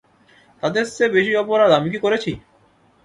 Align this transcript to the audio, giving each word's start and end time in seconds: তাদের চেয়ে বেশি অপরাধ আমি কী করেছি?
তাদের 0.63 0.85
চেয়ে 0.89 1.13
বেশি 1.15 1.31
অপরাধ 1.35 1.71
আমি 1.71 1.87
কী 1.93 1.99
করেছি? 2.05 2.31